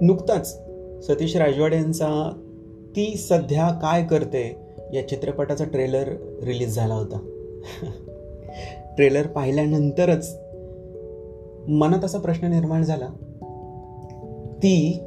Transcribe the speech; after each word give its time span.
नुकताच 0.00 0.62
सतीश 1.06 1.36
राजवाडे 1.36 1.76
यांचा 1.76 2.38
ती 2.96 3.16
सध्या 3.16 3.68
काय 3.68 4.04
करते 4.04 4.56
या 4.92 5.08
चित्रपटाचा 5.08 5.64
ट्रेलर 5.64 6.08
रिलीज 6.42 6.74
झाला 6.74 6.94
होता. 6.94 7.18
ट्रेलर 8.96 9.26
पाहिल्यानंतरच 9.26 10.38
मनात 11.68 12.04
असा 12.04 12.18
प्रश्न 12.18 12.46
निर्माण 12.46 12.82
झाला 12.82 13.06
ती 14.56 15.04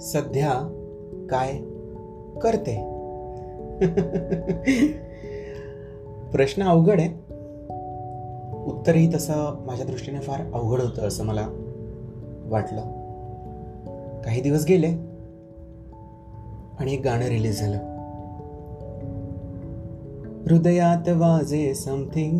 सध्या 0.00 0.52
काय 1.30 1.52
करते? 2.40 2.90
प्रश्न 6.32 6.62
अवघड 6.62 7.00
आहे. 7.00 7.08
उत्तरही 8.66 9.14
तसं 9.14 9.64
माझ्या 9.66 9.86
दृष्टीने 9.86 10.18
फार 10.18 10.40
अवघड 10.54 10.80
होतं 10.80 11.02
असं 11.02 11.24
मला 11.24 11.48
वाटलं. 12.44 13.03
काही 14.24 14.40
दिवस 14.40 14.64
गेले 14.68 14.86
आणि 16.78 16.94
एक 16.94 17.00
गाणं 17.04 17.24
रिलीज 17.24 17.58
झालं. 17.58 17.78
हृदयात 20.50 21.08
वाजे 21.08 21.74
समथिंग 21.74 22.38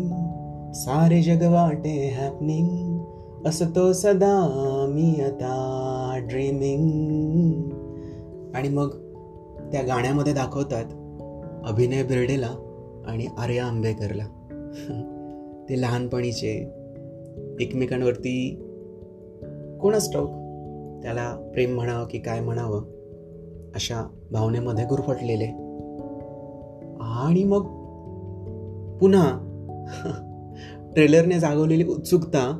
सारे 0.73 1.21
जग 1.21 1.51
वाटे 1.51 2.09
हॅपनिंग 2.09 2.99
असतो 3.45 3.93
सदा 3.93 4.47
मी 4.89 5.21
आता 5.21 6.19
ड्रीमिंग 6.29 7.61
आणि 8.55 8.69
मग 8.69 8.89
त्या 9.71 9.81
गाण्यामध्ये 9.81 10.33
दाखवतात 10.33 10.85
अभिनय 11.65 12.03
बिर्डेला 12.03 12.55
आणि 13.07 13.27
आर्या 13.37 13.65
आंबेकरला. 13.65 14.23
ते 15.69 15.81
लहानपणीचे 15.81 16.71
एकमेकांवरती 17.59 18.55
कोणच 19.81 20.13
ठाऊक 20.13 20.44
त्याला 21.05 21.49
प्रेम 21.53 21.75
म्हणावं 21.75 22.05
की 22.05 22.19
काय 22.19 22.39
म्हणावं 22.39 22.79
अशा 23.75 24.07
भावनेमध्ये 24.31 24.85
गुरफटलेले. 24.85 25.45
आणि 27.01 27.43
मग 27.43 27.61
पुन्हा 28.97 29.41
ट्रेलरने 30.95 31.39
जागवलेली 31.39 31.83
उत्सुकता 31.83 32.59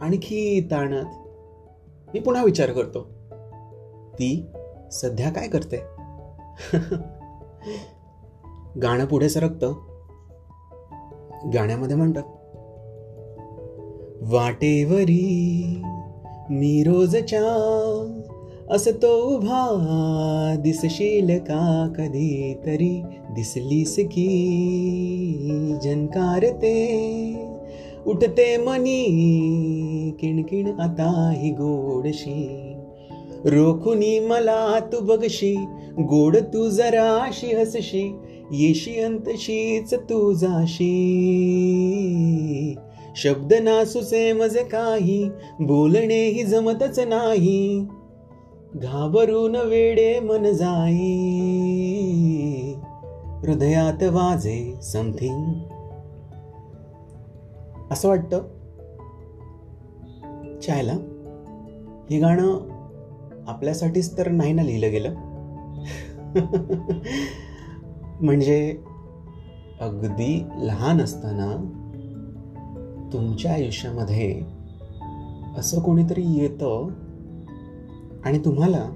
आणखी 0.00 0.68
ताणत 0.70 1.04
मी 2.14 2.20
पुन्हा 2.20 2.44
विचार 2.44 2.70
करतो. 2.72 3.02
ती 4.14 4.46
सध्या 4.92 5.30
काय 5.30 5.48
करते? 5.48 5.82
गाणं 8.82 9.04
पुढे 9.04 9.28
सरकतं. 9.28 9.72
गाण्यामध्ये 11.54 11.96
म्हणतात 11.96 12.22
वाटेवरी 14.22 15.82
मी 16.50 16.82
रोजच्या 16.82 17.46
असतो 18.70 19.36
उभा 19.36 20.54
दिसशील 20.58 21.38
का 21.38 21.92
कधी 21.98 22.54
तरी 22.66 23.02
दिसलीस 23.34 23.96
की 23.98 24.28
जनकारते 25.84 26.74
उठते 28.06 28.56
मनी 28.56 29.04
किणकिण 30.20 30.66
आता 30.80 31.32
ही 31.36 31.50
गोडशी. 31.50 32.74
रोखुनी 33.44 34.18
मला 34.20 34.78
तू 34.92 35.00
बघशी 35.00 35.54
गोड 35.98 36.36
तू 36.36 36.68
जराशी 36.68 37.54
हसशी 37.54 38.12
येशी 38.52 39.00
अंतशीच 39.00 39.94
तू 39.94 40.32
जाशी. 40.32 40.94
शब्द 43.22 43.52
नासुचे 43.52 44.32
मजे 44.32 44.64
काही 44.64 45.30
बोलणेही 45.60 46.42
जमतच 46.42 46.98
नाही. 46.98 47.86
घाबरून 48.74 49.56
वेडे 49.56 50.20
मन 50.20 50.52
जाई. 50.52 51.14
हृदयात 53.42 54.02
वाजे 54.02 54.74
समथिंग 54.82 55.54
असं 57.90 58.08
वाटतं. 58.08 58.42
चायला 60.60 60.92
हे 62.10 62.18
गाणं 62.18 62.58
आपल्यासाठीच 63.46 64.18
तर 64.18 64.28
नाही 64.28 64.52
ना 64.52 64.62
लिहिलं 64.62 64.90
गेलं. 64.90 65.14
म्हणजे 68.20 68.78
अगदी 69.80 70.44
लहान 70.56 71.00
असताना 71.00 71.74
तुमच्या 73.12 73.52
आयुष्यामध्ये 73.52 74.40
असं 75.56 75.80
कोणीतरी 75.80 76.22
येतं 76.26 76.88
आणि 78.24 78.38
तुम्हाला 78.38 78.90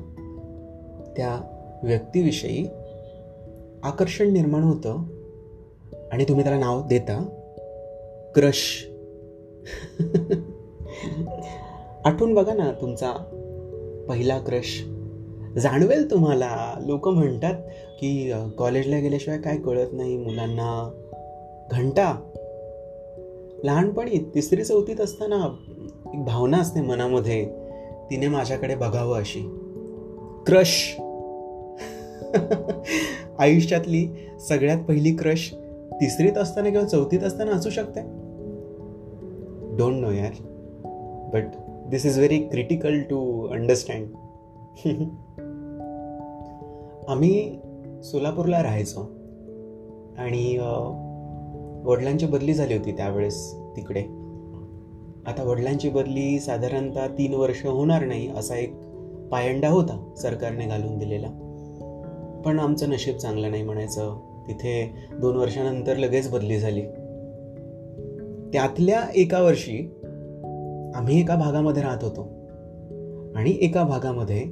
त्या 1.17 1.41
व्यक्तीविषयी 1.83 2.67
आकर्षण 3.83 4.33
निर्माण 4.33 4.63
होतं 4.63 5.03
आणि 6.13 6.25
तुम्ही 6.25 6.45
त्याला 6.45 6.61
नाव 6.61 6.87
देता? 6.87 7.25
क्रश. 8.35 8.87
आठवून 12.05 12.35
बघा 12.35 12.55
ना 12.55 12.73
तुमचा 12.81 13.13
पहिला 14.09 14.39
क्रश. 14.39 14.85
जाणवेल 15.59 16.11
तुम्हाला. 16.11 16.75
लोक 16.87 17.09
म्हणतात 17.09 17.55
की 18.01 18.33
कॉलेजला 18.59 18.99
गेल्याशिवाय 18.99 19.41
काय 19.41 19.57
कळत 19.57 19.89
नाही 19.93 20.17
मुलांना. 20.17 20.91
घंटा. 21.71 22.29
लहानपणी 23.65 24.31
तिसरी 24.35 24.65
चौथीत 24.65 25.01
असताना 25.01 25.57
एक 26.15 26.25
भावना 26.25 26.59
असते 26.59 26.81
मनामध्ये 26.81 27.47
तिने 28.11 28.29
माझ्याकडे 28.29 28.75
बघावं 28.75 29.19
अशी. 29.19 29.41
क्रश. 30.47 31.01
आयुष्यातली 33.39 34.09
सगळ्यात 34.41 34.85
पहिली 34.85 35.17
क्रश 35.17 35.55
तिसरीत 35.93 36.33
असताना 36.33 36.71
किंवा 36.71 36.87
चौथीत 36.87 37.21
असताना 37.21 37.51
असू 37.53 37.71
शकते. 37.71 38.01
डोंट 39.77 39.95
नो 39.95 40.11
यार. 40.11 40.43
But 41.33 41.45
this 41.91 42.07
is 42.07 42.17
very 42.17 42.39
critical 42.39 43.01
to 43.01 43.49
understand 43.49 44.07
आम्ही 47.09 47.59
सोलापूरला 48.05 48.63
राहायचो. 48.63 49.01
आणि 50.19 50.59
वडिलांची 51.85 52.27
बदली 52.27 52.55
झाली 52.55 52.77
होती 52.77 52.93
त्यावेळेस 52.93 53.55
तिकडे. 53.77 54.01
आता 55.27 55.43
वडिलांची 55.43 55.89
बदली 55.89 56.41
साधारणतः 56.41 57.07
तीन 57.07 57.35
वर्ष 57.35 57.67
होणार 57.67 58.05
नाही 58.05 58.29
असा 58.29 58.57
एक 58.57 58.75
पायंडा 59.31 59.69
होता 59.69 60.15
सरकारने 60.17 60.67
घालून 60.67 60.99
दिलेला. 60.99 61.29
पण 62.47 62.59
आमचं 62.59 62.91
नशीब 62.91 63.17
चांगलं 63.17 63.51
नाही 63.51 63.63
म्हणायचं. 63.63 64.17
तिथे 64.49 64.95
दोन 65.19 65.37
वर्षानंतर 65.37 65.97
लगेच 65.97 66.31
बदली 66.31 66.59
झाली. 66.59 66.83
त्यातल्या 68.53 69.03
एका 69.15 69.43
वर्षी 69.43 69.79
आम्ही 70.95 71.21
एका 71.21 71.37
भागामध्ये 71.37 71.83
राहत 71.83 72.05
होतो. 72.05 72.23
आणि 73.35 73.59
एका 73.61 73.85
भागामध्ये 73.85 74.45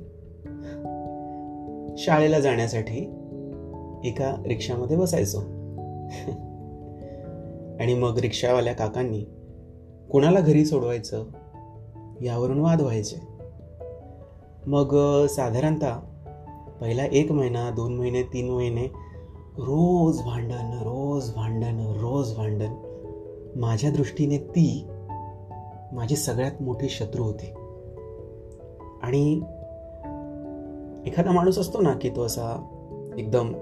शाळेला 1.99 2.41
जाण्यासाठी 2.41 2.99
एका 4.05 4.43
रिक्षामध्ये 4.47 4.97
बसायचो. 4.97 5.39
आणि 7.81 7.95
मग 7.95 8.19
रिक्षावाल्या 8.19 8.73
काकांनी 8.73 9.25
कुणाला 10.11 10.41
घरी 10.41 10.65
सोडवायचं? 10.65 11.25
यावरून 12.21 12.59
वाद 12.59 12.81
व्हायचे. 12.81 13.17
मग 14.67 15.27
साधारणतः 15.27 15.93
पहिला 16.81 17.05
एक 17.13 17.33
महिना 17.33 17.71
दोन 17.71 17.97
महिने 17.97 18.23
तीन 18.23 18.51
महिने 18.51 18.87
रोज 19.59 20.23
भांडण 20.23 20.79
रोज 20.83 21.35
भांडण 21.35 21.79
रोज 21.81 22.37
भांडण. 22.37 22.75
माझ्या 23.57 23.91
दृष्टीने 23.91 24.39
ती 24.39 24.87
माझी 25.93 26.17
सगळ्यात 26.17 26.63
मोठी 26.63 26.89
शत्रू 26.89 27.23
होती. 27.23 27.47
आणि 29.03 29.37
एखादा 31.07 31.31
माणूस 31.31 31.59
असतो 31.59 31.81
ना 31.81 31.93
की 31.93 32.09
तो 32.09 32.23
असा 32.23 32.67
एकदम 33.19 33.53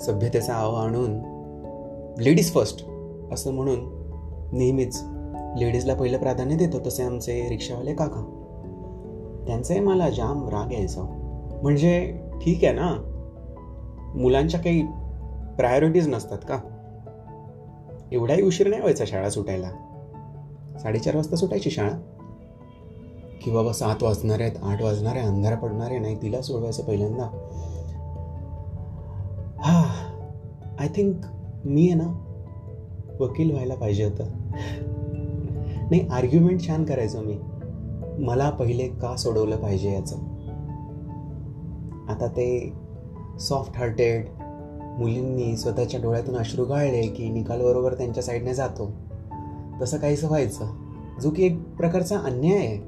सभ्यतेचा 0.00 0.54
आव 0.54 0.74
आणून 0.74 1.33
लेडीज 2.20 2.52
फर्स्ट 2.52 2.86
असं 3.32 3.52
म्हणून 3.52 3.78
नेहमीच 4.52 5.02
लेडीजला 5.58 5.94
पहिलं 5.94 6.18
प्राधान्य 6.18 6.56
देतो 6.56 6.78
तसे 6.86 7.02
आमचे 7.02 7.48
रिक्षावाले 7.48 7.94
काका. 7.94 8.40
त्यांचाही 9.46 9.80
मला 9.80 10.10
जाम 10.10 10.48
राग 10.48 10.72
यायचा. 10.72 11.02
म्हणजे 11.62 12.20
ठीक 12.44 12.64
आहे 12.64 12.72
ना? 12.72 12.96
मुलांच्या 14.14 14.60
काही 14.60 14.82
प्रायोरिटीज 15.56 16.08
नसतात 16.08 16.38
का? 16.38 16.60
एवढाही 18.12 18.42
उशीर 18.42 18.68
नाही 18.68 18.80
व्हायचा 18.80 19.04
शाळा 19.06 19.30
सुटायला. 19.30 19.70
साडेचार 20.82 21.16
वाजता 21.16 21.36
सुटायची 21.36 21.70
शाळा. 21.70 21.96
की 23.42 23.50
बाबा 23.50 23.72
सात 23.72 24.02
वाजणार 24.02 24.40
आहेत 24.40 24.52
आठ 24.62 24.82
वाजणार 24.82 25.16
आहे 25.16 25.26
अंधार 25.26 25.54
पडणार 25.54 25.86
आहे 25.86 25.98
नाही 25.98 26.22
तिला 26.22 26.42
सोडवायचं 26.42 26.82
पहिल्यांदा. 26.82 27.24
हा 29.58 29.94
आय 30.78 30.88
थिंक 30.88 31.16
मी 31.64 31.88
आहे 31.88 31.94
ना 31.94 32.20
वकील 33.20 33.50
व्हायला 33.50 33.74
पाहिजे 33.74 34.04
होतं. 34.04 34.24
नाही 35.90 36.08
आर्ग्युमेंट 36.08 36.66
छान 36.66 36.84
करायचो 36.84 37.20
मी. 37.20 37.38
मला 38.18 38.50
पहिले 38.50 38.88
का 38.88 39.16
सोडवलं 39.16 39.56
पाहिजे 39.56 39.92
याचं? 39.92 40.16
आता 42.08 42.26
ते 42.26 42.72
सॉफ्ट 43.40 43.76
हार्टेड 43.76 44.26
मुलींनी 44.98 45.56
स्वतःच्या 45.56 46.00
डोळ्यातून 46.02 46.36
अश्रू 46.36 46.64
गाळले 46.64 47.02
की 47.02 47.28
निकाल 47.28 47.62
बरोबर 47.62 47.94
त्यांच्या 47.94 48.22
साईडने 48.22 48.54
जातो. 48.54 48.92
तसं 49.82 49.96
काहीसं 49.96 50.26
व्हायचं. 50.26 50.66
जो 51.22 51.30
की 51.30 51.46
एक 51.46 51.76
प्रकारचा 51.76 52.18
अन्याय 52.18 52.58
आहे 52.58 52.78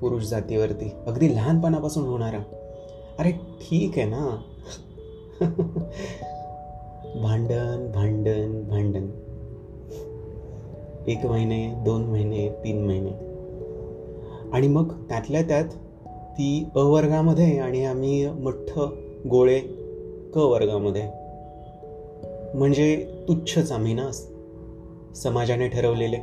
पुरुष 0.00 0.24
जातीवरती. 0.24 0.90
अगदी 1.06 1.36
लहानपणापासून 1.36 2.04
होणारा. 2.04 2.38
अरे 3.18 3.30
ठीक 3.30 3.98
आहे 3.98 4.06
ना. 4.10 4.42
भांडण 7.22 7.92
भांडण 7.92 8.68
भांडण. 8.68 9.06
एक 11.06 11.26
महिने 11.26 11.74
दोन 11.84 12.02
महिने 12.02 12.48
तीन 12.48 12.84
महिने. 12.84 13.10
आणि 14.52 14.68
मग 14.68 14.92
त्यातल्या 14.92 15.42
त्यात 15.42 15.64
ती 16.32 16.66
अ 16.76 16.78
वर्गामध्ये 16.78 17.58
आणि 17.58 17.84
आम्ही 17.84 18.28
मठ्ठ 18.28 18.78
गोळे 19.30 19.60
क 20.34 20.36
वर्गामध्ये. 20.36 21.02
म्हणजे 22.54 23.06
तुच्छच 23.28 23.72
आम्ही 23.72 23.94
ना 23.94 24.10
समाजाने 25.14 25.68
ठरवलेले 25.68 26.18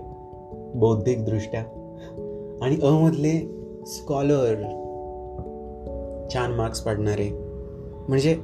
बौद्धिकदृष्ट्या. 0.75 1.61
आणि 2.61 2.75
अमधले 2.75 3.55
स्कॉलर 3.85 4.55
छान 6.33 6.51
मार्क्स 6.51 6.79
पाडणारे. 6.79 7.29
म्हणजे 8.07 8.37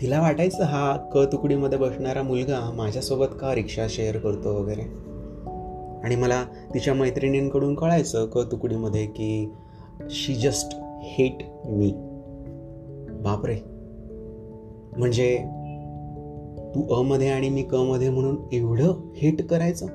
तिला 0.00 0.20
वाटायचं 0.20 0.62
हा 0.62 0.96
क 1.12 1.18
तुकडीमध्ये 1.18 1.78
बसणारा 1.78 2.22
मुलगा 2.22 2.72
माझ्यासोबत 2.74 3.26
का 3.40 3.54
रिक्षा 3.54 3.86
शेअर 3.88 4.16
करतो 4.16 4.62
वगैरे? 4.62 4.80
आणि 6.04 6.16
मला 6.16 6.44
तिच्या 6.74 6.94
मैत्रिणींकडून 6.94 7.74
कळायचं 7.74 8.26
क 8.26 8.38
तुकडीमध्ये 8.38 9.06
की 9.06 9.52
शी 10.10 10.34
जस्ट 10.34 10.76
हेट 11.02 11.38
मी 11.64 11.92
बापरे. 13.12 13.56
म्हणजे 14.98 15.38
तू 16.74 16.94
अ 16.94 17.02
मध्ये 17.02 17.28
आणि 17.28 17.48
मी 17.48 17.62
क 17.62 17.74
मध्ये 17.74 18.10
म्हणून 18.10 18.36
एवढं 18.52 19.12
हेट 19.16 19.48
करायचं? 19.48 19.86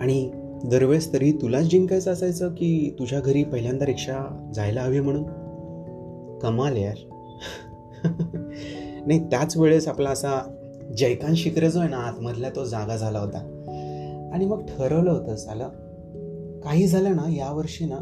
आणि 0.00 0.30
दरवेळेस 0.64 1.12
तरी 1.12 1.32
तुलाच 1.32 1.64
जिंकायचं 1.64 2.12
असायचं 2.12 2.48
की 2.48 2.96
तुझ्या 2.98 3.20
घरी 3.20 3.44
पहिल्यांदा 3.44 3.86
रिक्षा 3.86 4.50
जायला 4.54 4.80
हवी 4.80 5.00
म्हणून? 5.00 5.24
कमाल 6.38 6.76
यार. 6.76 6.96
नाही 9.06 9.30
त्याच 9.30 9.56
वेळेस 9.56 9.88
आपला 9.88 10.10
असा 10.10 10.56
जयकांत 10.98 11.34
शिकरे 11.34 11.70
जो 11.70 11.80
आहे 11.80 11.88
ना 11.88 11.96
आतमधला 11.96 12.48
तो 12.56 12.64
जागा 12.64 12.96
झाला 12.96 13.18
होता. 13.18 13.38
आणि 14.32 14.46
मग 14.46 14.66
ठरवलं 14.66 15.10
होतं 15.10 15.36
साला 15.36 15.68
काही 16.64 16.86
झालं 16.86 17.16
ना 17.16 17.22
यावर्षी 17.28 17.84
ना 17.84 17.98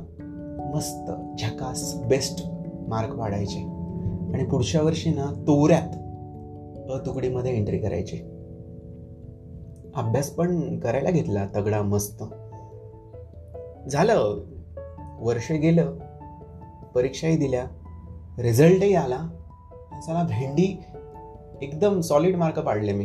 मस्त 0.75 1.11
झकास 1.45 1.95
बेस्ट 1.97 2.47
मार्क 2.89 3.15
वाढायचे. 3.15 3.59
आणि 4.35 4.45
पुढच्या 4.45 4.83
वर्षी 4.83 5.11
ना 5.11 5.45
तोऱ्यात 5.47 5.97
अ 6.91 7.07
तुकडीमध्ये 7.07 7.57
एंट्री 7.57 7.79
करायची. 7.79 8.17
अभ्यास 9.95 10.31
पण 10.31 10.79
करायला 10.79 11.11
घेतला 11.11 11.47
तगडा 11.55 11.83
मस्त. 11.83 12.25
झालं. 13.91 14.45
वर्ष 15.21 15.53
गेलं. 15.53 15.97
परीक्षाही 16.95 17.37
दिल्या. 17.37 17.65
रिझल्टही 18.39 18.95
आला. 18.95 19.29
चला 20.07 20.23
भेंडी 20.23 20.83
एकदम 21.63 22.01
सॉलिड 22.01 22.37
मार्क 22.37 22.59
पाडले 22.59 22.93
मी. 22.93 23.05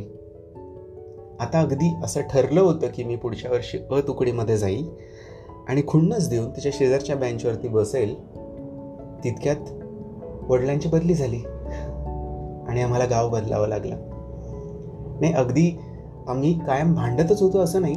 आता 1.39 1.59
अगदी 1.59 1.93
असं 2.03 2.21
ठरलं 2.21 2.61
होतं 2.61 2.87
की 2.95 3.03
मी 3.03 3.15
पुढच्या 3.15 3.51
वर्षी 3.51 3.77
अ 3.91 3.99
तुकडीमध्ये 4.07 4.57
जाईल 4.57 4.89
आणि 5.67 5.81
खुन्नस 5.87 6.29
देऊन 6.29 6.49
तिच्या 6.49 6.71
शेजारच्या 6.75 7.15
बेंचवरती 7.15 7.67
बसेल 7.67 8.15
तितक्यात 9.23 9.55
वडिलांची 10.51 10.89
बदली 10.89 11.13
झाली 11.13 11.39
आणि 12.67 12.81
आम्हाला 12.81 13.05
गाव 13.05 13.29
बदलावं 13.29 13.67
लागलं. 13.67 13.95
नाही 15.21 15.33
अगदी 15.33 15.79
आम्ही 16.27 16.59
कायम 16.59 16.95
भांडतच 16.95 17.41
होतो 17.41 17.59
असं 17.59 17.81
नाही 17.81 17.95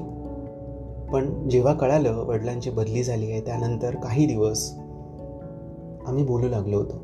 पण 1.13 1.49
जेव्हा 1.49 1.73
कळालं 1.73 2.25
वडिलांची 2.25 2.71
बदली 2.71 3.03
झाली 3.03 3.33
आहे 3.33 3.41
त्यानंतर 3.41 3.95
काही 3.95 4.27
दिवस 4.27 4.71
आम्ही 6.07 6.25
बोलू 6.25 6.49
लागलो 6.49 6.77
होतो. 6.77 6.97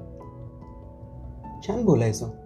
छान 1.67 1.85
बोलायचो. 1.85 2.44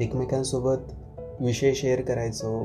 एकमेकांसोबत 0.00 0.92
विषय 1.40 1.74
शेअर 1.74 2.00
करायचो 2.00 2.60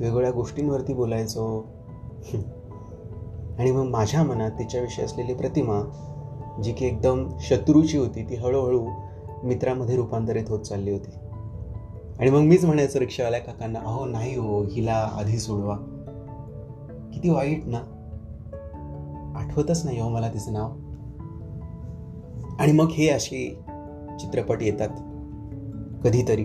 वेगवेगळ्या 0.00 0.30
गोष्टींवरती 0.30 0.94
बोलायचो. 0.94 1.66
आणि 3.58 3.70
मग 3.70 3.82
माझ्या 3.82 4.22
मनात 4.22 4.50
तिच्याविषयी 4.50 5.04
असलेली 5.04 5.34
प्रतिमा 5.34 6.04
जी 6.64 6.72
की 6.72 6.86
एकदम 6.86 7.28
शत्रूची 7.40 7.98
होती 7.98 8.30
ती 8.30 8.34
हळूहळू 8.36 8.86
मित्रामध्ये 9.44 9.96
रूपांतरित 9.96 10.44
होत 10.48 10.60
चालली 10.60 10.90
होती. 10.90 11.10
आणि 12.20 12.30
मग 12.30 12.38
मीच 12.38 12.64
म्हणायचं 12.64 12.98
रिक्षावाल्या 12.98 13.40
काकांना 13.40 13.78
अहो 13.78 14.04
नाही 14.04 14.36
हो 14.36 14.62
हिला 14.62 15.10
आधी 15.14 15.38
सोडवा. 15.38 15.76
किती 17.14 17.28
वाईट 17.28 17.62
ना. 17.66 17.94
आठवतच 19.36 19.84
नाही 19.84 20.00
हो 20.00 20.08
मला 20.08 20.28
तिचं 20.28 20.52
नाव. 20.52 20.70
आणि 22.58 22.72
मग 22.72 22.88
हे 22.88 23.08
असे 23.08 23.58
चित्रपट 24.20 24.62
येतात. 24.62 24.88
कधीतरी. 26.04 26.44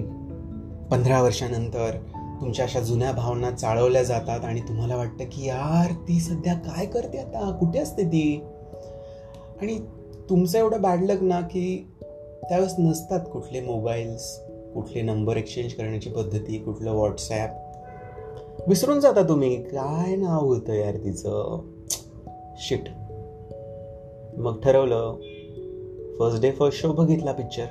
पंधरा 0.91 1.21
वर्षानंतर 1.21 1.95
तुमच्या 2.41 2.65
अशा 2.65 2.79
जुन्या 2.79 3.11
भावना 3.11 3.51
चाळवल्या 3.51 4.03
जातात 4.03 4.45
आणि 4.45 4.61
तुम्हाला 4.61 4.95
वाटतं 4.95 5.23
की 5.23 5.47
यार 5.47 5.94
ती 6.07 6.19
सध्या 6.19 6.53
काय 6.53 6.85
करते 6.85 7.17
आता? 7.17 7.57
कुठे 7.59 7.79
असते 7.79 8.03
ती? 8.03 8.44
आणि 9.61 9.79
तुमचं 10.29 10.59
एवढं 10.59 10.81
बॅड 10.81 11.01
लक 11.01 11.23
ना 11.23 11.41
की 11.41 11.88
त्यावेळेस 12.44 12.73
नसतात 12.79 13.19
कुठले 13.33 13.61
मोबाईल्स 13.61 14.39
कुठले 14.73 15.01
नंबर 15.01 15.38
एक्सचेंज 15.38 15.73
करण्याची 15.73 16.09
पद्धती 16.09 16.57
कुठलं 16.57 16.91
व्हॉट्सॲप 16.91 17.50
विसरून 18.67 19.00
जाता 19.00 19.21
तुम्ही. 19.29 19.63
काय 19.63 20.15
नाव 20.15 20.45
होतं 20.45 20.73
यार 20.73 20.95
तिचं? 20.95 21.61
शिट 22.57 22.83
मग 24.38 24.61
ठरवलं. 24.61 25.15
फर्स्ट 26.19 26.41
डे 26.41 26.51
फर्स्ट 26.51 26.81
शो 26.81 26.91
बघितला 26.91 27.31
पिक्चर 27.31 27.65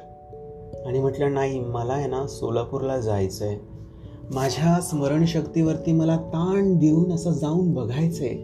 आणि 0.87 1.01
म्हटलं 1.01 1.35
नाही 1.35 1.61
मला 1.61 1.93
आहे 1.93 2.07
ना 2.07 2.27
सोलापूरला 2.27 3.01
जायचं 3.01 3.45
आहे 3.45 3.59
माझ्या 4.35 4.81
स्मरणशक्तीवरती 4.81 5.93
मला 5.93 6.17
ताण 6.17 6.79
देऊन 6.79 7.13
असं 7.13 7.31
जाऊन 7.31 7.75
बघायचंय. 7.75 8.35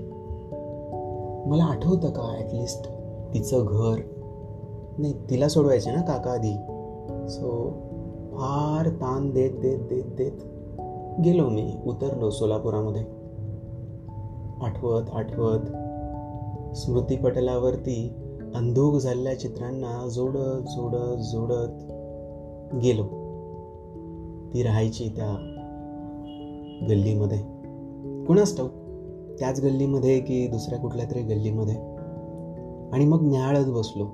मला 1.51 1.65
आठवतं 1.65 2.11
का 2.11 2.37
ॲटलिस्ट 2.39 2.89
तिचं 3.35 3.65
घर? 3.65 4.01
नाही 4.99 5.15
तिला 5.31 5.49
सोडवायचं 5.49 5.93
ना 5.93 6.03
काका 6.03 6.31
आधी. 6.31 6.55
सो 7.29 7.71
फार 8.33 8.89
ताण 8.89 9.31
देत 9.31 9.51
देत 9.51 9.79
देत 9.79 10.05
देत 10.05 10.43
गेलो 11.25 11.49
मी 11.49 11.73
उतरलो 11.87 12.31
सोलापुरामध्ये. 12.31 13.03
आठवत 14.63 15.03
आठवत 15.13 15.61
स्मृतीपटलावरती 16.77 18.17
अंधूक 18.55 18.95
झालेल्या 18.95 19.39
चित्रांना 19.39 20.09
जोडत 20.09 20.69
जोडत 20.69 21.23
जोडत 21.23 21.93
गेलो. 22.75 23.03
ती 24.55 24.63
राहायची 24.63 25.09
त्या 25.09 25.55
गल्लीमध्ये. 26.89 27.39
कुणास 28.25 28.57
ठाऊक? 28.57 28.71
त्याच 29.39 29.61
गल्लीमध्ये 29.65 30.21
की 30.21 30.47
दुसऱ्या 30.47 30.79
कुठल्या 30.79 31.07
तरी 31.11 31.23
गल्लीमध्ये. 31.23 31.75
आणि 32.93 33.05
मग 33.05 33.19
न्याळत 33.23 33.67
बसलो. 33.67 34.05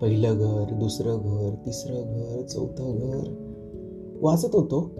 पहिलं 0.00 0.36
घर 0.38 0.74
दुसरं 0.74 1.16
घर 1.16 1.54
तिसरं 1.66 1.94
घर 1.94 2.42
चौथं 2.42 2.96
घर. 2.96 3.48
वाचत 4.20 4.56
होतो. 4.56 4.90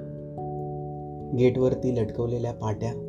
गेटवरती 1.38 1.96
लटकवलेल्या 1.96 2.52
पाट्या. 2.52 3.07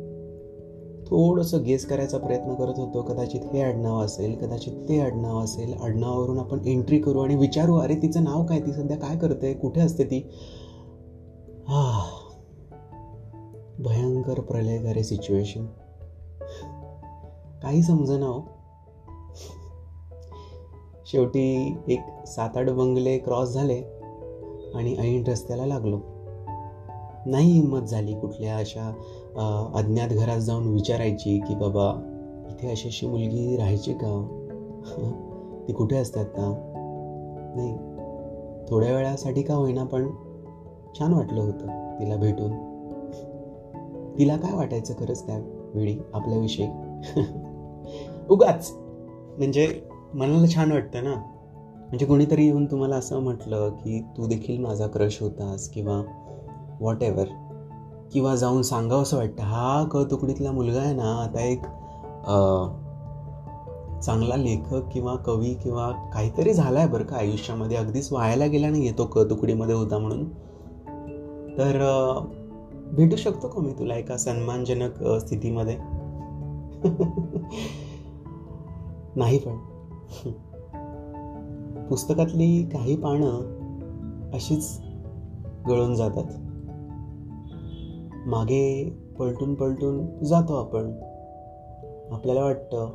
थोडंसं 1.10 1.62
गेस 1.62 1.86
करायचा 1.86 2.18
प्रयत्न 2.18 2.54
करत 2.54 2.78
होतो. 2.78 3.02
कदाचित 3.02 3.40
हे 3.52 3.62
आडनाव 3.62 3.98
असेल 3.98 4.34
कदाचित 4.34 4.72
ते 4.88 5.00
आडनाव 5.00 5.38
असेल. 5.38 5.72
आडनावावरून 5.72 6.38
आपण 6.38 6.58
एंट्री 6.66 6.98
करू 6.98 7.18
आणि 7.18 7.36
विचारू 7.36 7.76
अरे 7.76 7.94
तिचं 7.94 8.24
नाव 8.24 8.46
काय? 8.46 8.60
ती 8.60 8.72
सध्या 8.72 8.96
काय 8.96 9.16
करते 9.18 9.54
कुठे 9.54 9.80
असते 9.80 10.04
ती? 10.04 10.30
हा. 11.68 12.04
भयंकर 13.78 14.40
प्रलयकारी 14.40 15.04
सिच्युएशन 15.04 15.66
काही 17.62 17.82
समजना 17.82 18.26
हो. 18.26 18.42
शेवटी 21.06 21.76
एक 21.88 22.00
सात 22.26 22.56
आठ 22.56 22.70
बंगले 22.70 23.18
क्रॉस 23.18 23.48
झाले 23.48 23.82
आणि 24.74 24.96
ऐन 24.98 25.24
रस्त्याला 25.26 25.66
लागलो. 25.66 26.00
नाही 27.26 27.52
हिंमत 27.52 27.80
झाली 27.80 28.14
कुठल्या 28.14 28.56
अशा 28.56 28.94
अज्ञात 29.74 30.08
घरात 30.08 30.38
जाऊन 30.38 30.68
विचारायची 30.68 31.38
की 31.38 31.54
बाबा 31.54 32.06
इथे 32.50 32.70
अशी 32.70 32.88
अशी 32.88 33.06
मुलगी 33.06 33.56
राहायची 33.56 33.92
का? 33.92 34.36
ती 35.68 35.72
कुठे 35.72 35.96
असतात 35.96 36.24
का 36.24 36.54
नाही. 37.56 37.76
थोड्या 38.70 38.96
वेळासाठी 38.96 39.42
का 39.42 39.54
होईना 39.54 39.84
पण 39.84 40.10
छान 40.98 41.12
वाटलं 41.12 41.40
होतं 41.40 41.96
तिला 42.00 42.16
भेटून. 42.16 42.50
तिला 44.18 44.36
काय 44.36 44.56
वाटायचं 44.56 44.94
खरंच 44.94 45.26
त्या 45.26 45.38
वेळी 45.74 45.98
आपल्याविषयी? 46.14 46.66
उगाच. 48.30 48.72
म्हणजे 49.38 49.82
मनाला 50.14 50.46
छान 50.54 50.72
वाटतं 50.72 51.04
ना. 51.04 51.14
म्हणजे 51.88 52.06
कोणीतरी 52.06 52.46
येऊन 52.46 52.66
तुम्हाला 52.66 52.96
असं 52.96 53.18
म्हटलं 53.18 53.70
की 53.70 54.00
तू 54.16 54.26
देखील 54.26 54.60
माझा 54.60 54.86
क्रश 54.86 55.22
होतास 55.22 55.68
किंवा 55.68 56.02
वॉट 56.80 57.02
एव्हर 57.02 57.26
किंवा 58.12 58.36
जाऊन 58.36 58.62
सांगावं 58.62 59.02
असं 59.02 59.16
वाटतं 59.16 59.42
हा 59.42 59.84
क 59.92 59.96
तुकडीतला 60.10 60.52
मुलगा 60.52 60.80
आहे 60.80 60.94
ना 60.94 61.14
आता 61.22 61.40
एक 61.40 61.62
चांगला 64.00 64.36
लेखक 64.36 64.88
किंवा 64.92 65.16
कवी 65.16 65.54
किंवा 65.54 66.10
काहीतरी 66.14 66.52
झाला 66.52 66.78
आहे 66.78 66.88
बरं 66.88 67.04
का 67.04 67.16
आयुष्यामध्ये 67.16 67.76
अगदीच 67.76 68.12
व्हायला 68.12 68.46
गेला 68.46 68.70
नाही 68.70 68.86
येतो 68.86 69.04
क 69.04 69.18
तुकडीमध्ये 69.18 69.74
होता 69.74 69.98
म्हणून. 69.98 70.24
तर 71.58 71.78
भेटू 72.92 73.16
शकतो 73.16 73.48
का 73.48 73.60
मी 73.60 73.72
तुला 73.72 73.96
एका 73.96 74.16
सन्मानजनक 74.16 75.04
स्थितीमध्ये? 75.04 75.76
नाही 79.16 79.38
पण. 79.38 79.56
पुस्तकातली 81.88 82.62
काही 82.72 82.96
पानं 82.96 83.30
अशीच 84.34 84.80
गळून 85.68 85.94
जातात. 85.94 86.49
मागे 88.26 88.98
पलटून 89.18 89.54
पलटून 89.54 90.24
जातो 90.24 90.54
आपण. 90.54 90.92
आपल्याला 92.12 92.44
वाटतं 92.44 92.90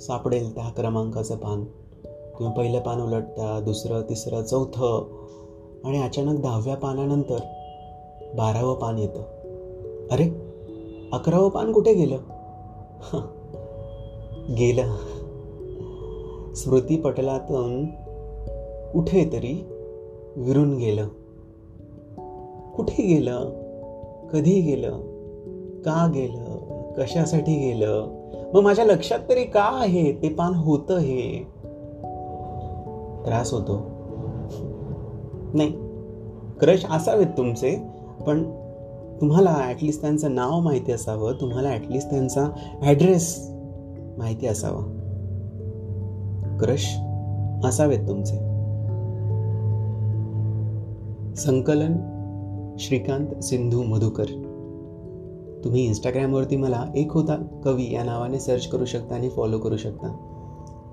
सापडेल 0.00 0.54
त्या 0.54 0.68
क्रमांकाचं 0.68 1.36
पान. 1.36 1.64
तुम्ही 2.38 2.54
पहिलं 2.56 2.80
पान 2.80 3.00
उलटता 3.00 3.60
दुसरं 3.60 4.02
तिसरं 4.02 4.42
चौथं. 4.42 5.22
आणि 5.84 6.02
अचानक 6.02 6.40
दहाव्या 6.40 6.76
पानानंतर 6.76 7.36
बारावं 8.34 8.74
पान 8.74 8.98
येतं. 8.98 9.22
अरे 10.10 10.30
अकरावं 11.12 11.48
पान 11.48 11.72
कुठे 11.72 11.94
गेलं? 11.94 12.18
गेलं. 14.54 14.96
स्मृतीपटलातून 16.54 17.86
कुठेतरी 18.92 19.68
विरून 20.36 20.76
गेलं. 20.76 21.08
कुठे 22.76 23.02
गेलं? 23.02 23.61
कधी 24.32 24.60
गेलं? 24.60 24.90
का 25.80 26.10
गेलं? 26.14 26.44
कशासाठी 26.98 27.54
गेलं? 27.54 28.06
मग 28.54 28.60
माझ्या 28.60 28.84
लक्षात 28.84 29.18
तरी 29.28 29.44
का 29.44 29.62
आहे? 29.62 30.12
ते 30.12 30.28
पान 30.28 30.54
होतं 30.54 30.98
हे. 30.98 31.46
त्रास 33.26 33.52
होतो. 33.52 33.90
नाही. 35.54 35.72
क्रश 36.60 36.86
असावेत 36.90 37.26
तुमचे 37.26 37.82
पण 38.26 38.42
तुम्हाला 39.20 39.50
ॲटलिस्ट 39.50 40.00
त्यांचं 40.00 40.34
नाव 40.34 40.60
माहिती 40.60 40.92
असावं. 40.92 41.32
तुम्हाला 41.32 41.68
ॲटलिस्ट 41.68 42.10
त्यांचा 42.10 42.48
ॲड्रेस 42.82 43.50
माहिती 44.18 44.46
असावा. 44.46 44.98
क्रश 46.60 46.98
असावेत 47.64 47.98
तुमचे. 47.98 48.36
संकलन 51.36 52.11
श्रीकांत 52.78 53.42
सिंधू 53.42 53.82
मधुकर. 53.82 54.24
तुम्ही 55.64 55.86
इंस्टाग्रामवरती 55.86 56.56
मला 56.56 56.84
एक 56.96 57.12
होता 57.12 57.60
कवी 57.64 57.94
या 57.94 58.02
नावाने 58.02 58.38
सर्च 58.38 58.66
करू 58.66 58.84
शकता 58.84 59.14
आणि 59.14 59.28
फॉलो 59.28 59.58
करू 59.58 59.76
शकता. 59.76 60.08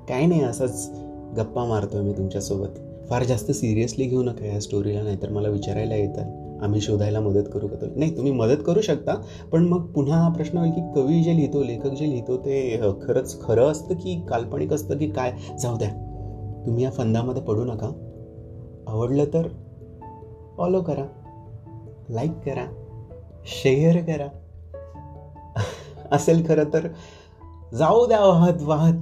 काय 0.09 0.25
नाही 0.25 0.41
असंच 0.41 0.91
गप्पा 1.37 1.65
मारतोय 1.65 2.01
मी 2.01 2.13
तुमच्यासोबत. 2.13 2.67
फार 3.09 3.23
जास्त 3.23 3.51
सिरियसली 3.51 4.05
घेऊ 4.05 4.23
नका 4.23 4.45
या 4.45 4.59
स्टोरीला 4.59 5.01
नाहीतर 5.01 5.29
मला 5.29 5.49
विचारायला 5.49 5.95
येतात 5.95 6.63
आम्ही 6.63 6.81
शोधायला 6.81 7.19
मदत 7.19 7.49
करू 7.53 7.67
का 7.67 7.87
नाही 7.95 8.15
तुम्ही 8.17 8.31
मदत 8.31 8.63
करू 8.65 8.81
शकता 8.81 9.21
पण 9.51 9.67
मग 9.67 9.85
पुन्हा 9.85 10.17
हा 10.17 10.29
प्रश्न 10.29 10.57
होईल 10.57 10.71
की 10.71 10.81
कवी 10.95 11.23
जे 11.23 11.35
लिहितो 11.35 11.63
लेखक 11.63 11.87
जे 11.87 12.09
लिहितो 12.09 12.37
ते 12.37 12.81
खरंच 13.01 13.41
खरं 13.41 13.65
असतं 13.65 13.95
की 13.95 14.21
काल्पनिक 14.29 14.73
असतं 14.73 14.97
की 14.97 15.07
काय? 15.07 15.33
जाऊ 15.61 15.77
द्या. 15.77 15.89
तुम्ही 16.65 16.83
या 16.83 16.91
फंदामध्ये 16.91 17.41
पडू 17.41 17.63
नका. 17.63 17.91
आवडलं 18.87 19.25
तर 19.25 19.47
फॉलो 20.57 20.81
करा. 20.81 21.18
लाईक 22.09 22.31
करा 22.31 22.85
शेअर 23.45 23.97
करा. 23.97 24.27
असेल 26.11 26.47
खरं 26.47 26.63
तर 26.73 26.87
जाऊ 27.75 28.05
द्या 28.05 28.19
वाहत 28.19 28.61
वाहत 28.61 28.93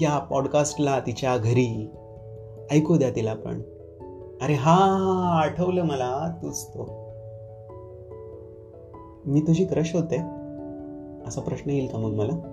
या 0.00 0.18
पॉडकास्टला 0.18 1.00
तिच्या 1.00 1.36
घरी. 1.36 1.90
ऐकू 2.70 2.96
द्या 2.96 3.10
तिला 3.10 3.34
पण. 3.34 3.62
अरे 4.42 4.54
हा 4.54 4.76
आठवलं 5.44 5.82
मला 5.82 6.34
तूच 6.42 6.68
तो. 6.68 7.12
मी 9.26 9.40
तुझी 9.40 9.64
क्रश 9.64 9.94
होते. 9.94 10.16
असा 11.28 11.40
प्रश्न 11.40 11.70
येईल 11.70 11.86
का 11.86 11.98
मग 11.98 12.10
मला? 12.10 12.48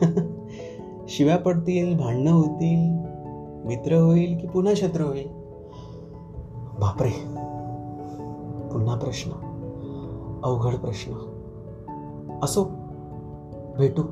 शिव्या 1.08 1.36
पडतील 1.36 1.96
भांडणं 1.96 2.32
होतील 2.32 3.04
मित्र 3.66 3.94
होईल 3.94 4.38
की 4.38 4.46
पुन्हा 4.46 4.72
शत्रू 4.76 5.06
होईल? 5.06 5.28
बापरे. 6.78 7.33
पुन्हा 8.74 8.96
प्रश्न 8.96 9.30
अवघड 10.44 10.76
प्रश्न. 10.76 11.12
असो 12.42 12.64
भेटू. 13.78 14.02